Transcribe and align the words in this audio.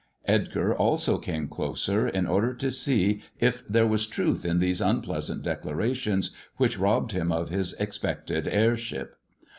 Edgar 0.25 0.73
also 0.75 1.19
came 1.19 1.47
closer, 1.47 2.07
in 2.07 2.25
order 2.25 2.55
to 2.55 2.71
see 2.71 3.21
if 3.39 3.63
there 3.67 3.85
was 3.85 4.07
truth 4.07 4.43
in 4.45 4.57
these 4.57 4.81
unpleasant 4.81 5.43
declarations 5.43 6.31
which 6.57 6.79
robbed 6.79 7.11
him 7.11 7.31
of 7.31 7.49
his 7.49 7.73
expected 7.73 8.47
heirship. 8.47 9.15